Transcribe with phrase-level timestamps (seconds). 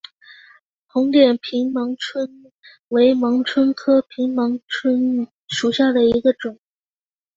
[0.87, 2.51] 红点平盲蝽
[2.87, 6.57] 为盲蝽科平盲蝽属下的一个种。